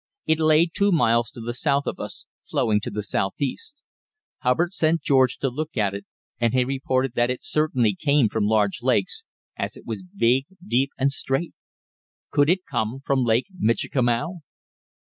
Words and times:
It 0.25 0.39
lay 0.39 0.65
two 0.65 0.91
miles 0.91 1.29
to 1.29 1.41
the 1.41 1.53
south 1.53 1.85
of 1.85 1.99
us, 1.99 2.25
flowing 2.49 2.79
to 2.81 2.89
the 2.89 3.03
southeast. 3.03 3.83
Hubbard 4.39 4.73
sent 4.73 5.03
George 5.03 5.37
to 5.37 5.49
look 5.51 5.77
at 5.77 5.93
it, 5.93 6.05
and 6.39 6.53
he 6.55 6.63
reported 6.63 7.13
that 7.13 7.29
it 7.29 7.43
certainly 7.43 7.95
came 8.01 8.27
from 8.27 8.47
large 8.47 8.81
lakes, 8.81 9.25
as 9.57 9.77
it 9.77 9.85
was 9.85 10.01
big, 10.17 10.47
deep 10.65 10.89
and 10.97 11.11
straight. 11.11 11.53
Could 12.31 12.49
it 12.49 12.65
come 12.65 12.99
from 13.05 13.23
Lake 13.23 13.45
Michikamau? 13.59 14.39